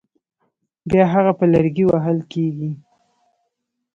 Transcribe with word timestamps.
بیا 0.89 1.05
هغه 1.13 1.31
په 1.39 1.45
لرګي 1.53 1.85
وهل 1.87 2.19
کېږي. 2.31 2.71